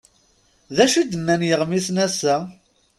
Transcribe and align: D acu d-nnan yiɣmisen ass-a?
D 0.75 0.77
acu 0.85 1.01
d-nnan 1.03 1.41
yiɣmisen 1.47 1.97
ass-a? 2.05 2.35